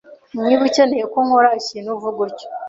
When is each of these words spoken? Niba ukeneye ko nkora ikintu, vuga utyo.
Niba 0.43 0.61
ukeneye 0.67 1.05
ko 1.13 1.19
nkora 1.25 1.49
ikintu, 1.61 1.89
vuga 2.01 2.19
utyo. 2.27 2.47